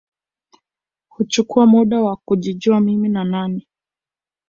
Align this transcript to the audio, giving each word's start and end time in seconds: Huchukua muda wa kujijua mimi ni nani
Huchukua 1.09 1.65
muda 1.65 2.01
wa 2.01 2.15
kujijua 2.25 2.79
mimi 2.81 3.07
ni 3.07 3.13
nani 3.13 3.67